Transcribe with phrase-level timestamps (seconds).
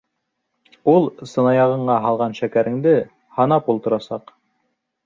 [0.93, 2.99] Ул сынаяғыңа һалған шәкәреңде
[3.39, 4.37] һанап ултырасаҡ!